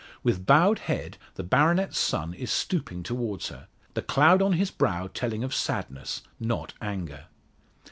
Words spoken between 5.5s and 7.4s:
sadness not anger.